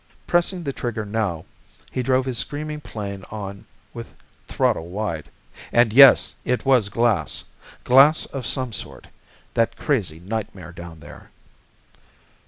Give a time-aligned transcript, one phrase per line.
[0.25, 1.45] Pressing the trigger now,
[1.91, 4.15] he drove his screaming plane on with
[4.47, 5.29] throttle wide
[5.71, 7.43] and yes, it was glass!
[7.83, 9.09] glass of some sort,
[9.53, 11.29] that crazy nightmare down there.